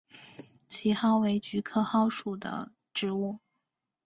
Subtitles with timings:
[0.67, 3.37] 奇蒿为菊科蒿属的植物。